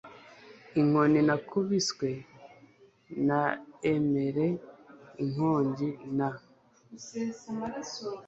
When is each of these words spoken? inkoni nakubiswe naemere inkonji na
inkoni 0.79 1.19
nakubiswe 1.27 2.09
naemere 3.27 4.47
inkonji 5.23 5.89
na 6.17 6.29